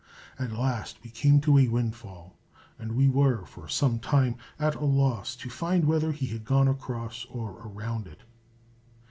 At 0.39 0.51
last 0.51 0.97
we 1.03 1.11
came 1.11 1.41
to 1.41 1.59
a 1.59 1.67
windfall, 1.67 2.35
and 2.79 2.93
we 2.93 3.07
were 3.07 3.45
for 3.45 3.67
some 3.67 3.99
time 3.99 4.35
at 4.57 4.73
a 4.73 4.83
loss 4.83 5.35
to 5.35 5.47
find 5.47 5.85
whether 5.85 6.11
he 6.11 6.25
had 6.25 6.43
gone 6.43 6.67
across 6.67 7.23
or 7.29 7.51
around 7.63 8.07
it. 8.07 8.21